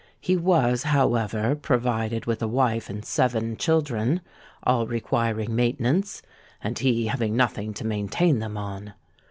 [0.19, 6.23] He was, however, provided with a wife and seven children—all requiring maintenance,
[6.59, 8.95] and he having nothing to maintain them on.